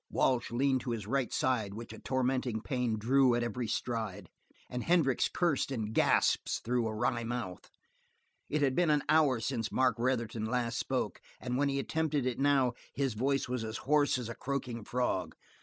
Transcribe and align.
Walsh 0.09 0.49
leaned 0.49 0.81
to 0.81 0.89
his 0.89 1.05
right 1.05 1.31
side 1.31 1.75
which 1.75 1.93
a 1.93 1.99
tormenting 1.99 2.59
pain 2.59 2.97
drew 2.97 3.35
at 3.35 3.43
every 3.43 3.67
stride, 3.67 4.31
and 4.67 4.83
Hendricks 4.83 5.29
cursed 5.29 5.69
in 5.71 5.93
gasps 5.93 6.57
through 6.57 6.87
a 6.87 6.91
wry 6.95 7.23
mouth. 7.23 7.69
It 8.49 8.63
had 8.63 8.73
been 8.75 8.89
an 8.89 9.03
hour 9.09 9.39
since 9.39 9.71
Mark 9.71 9.97
Retherton 9.99 10.47
last 10.47 10.79
spoke, 10.79 11.21
and 11.39 11.55
when 11.55 11.69
he 11.69 11.77
attempted 11.77 12.25
it 12.25 12.39
now 12.39 12.73
his 12.95 13.13
voice 13.13 13.47
was 13.47 13.63
as 13.63 13.77
hoarse 13.85 14.17
as 14.17 14.27
a 14.27 14.33
croaking 14.33 14.85
frog. 14.85 15.35